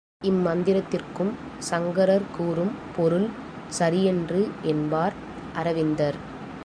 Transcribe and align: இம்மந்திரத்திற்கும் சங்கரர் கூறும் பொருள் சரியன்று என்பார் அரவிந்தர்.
இம்மந்திரத்திற்கும் 0.23 1.31
சங்கரர் 1.59 2.25
கூறும் 2.37 2.73
பொருள் 2.95 3.27
சரியன்று 3.69 4.41
என்பார் 4.63 5.15
அரவிந்தர். 5.53 6.17